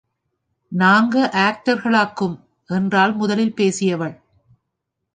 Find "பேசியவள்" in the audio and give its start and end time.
3.53-4.15